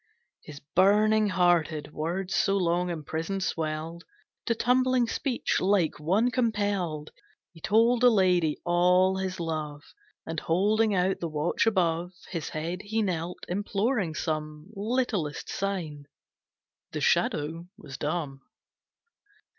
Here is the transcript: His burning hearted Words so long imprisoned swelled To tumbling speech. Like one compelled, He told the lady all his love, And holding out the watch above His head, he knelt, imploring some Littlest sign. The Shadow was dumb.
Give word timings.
His 0.43 0.59
burning 0.59 1.29
hearted 1.29 1.93
Words 1.93 2.33
so 2.33 2.57
long 2.57 2.89
imprisoned 2.89 3.43
swelled 3.43 4.03
To 4.47 4.55
tumbling 4.55 5.05
speech. 5.05 5.59
Like 5.61 5.99
one 5.99 6.31
compelled, 6.31 7.11
He 7.53 7.61
told 7.61 8.01
the 8.01 8.09
lady 8.09 8.57
all 8.65 9.17
his 9.17 9.39
love, 9.39 9.83
And 10.25 10.39
holding 10.39 10.95
out 10.95 11.19
the 11.19 11.29
watch 11.29 11.67
above 11.67 12.13
His 12.31 12.49
head, 12.49 12.81
he 12.81 13.03
knelt, 13.03 13.45
imploring 13.47 14.15
some 14.15 14.71
Littlest 14.73 15.49
sign. 15.49 16.07
The 16.93 17.01
Shadow 17.01 17.67
was 17.77 17.99
dumb. 17.99 18.41